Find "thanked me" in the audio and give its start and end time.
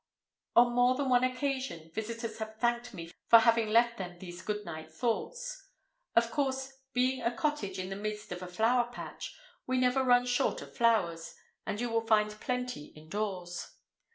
2.57-3.11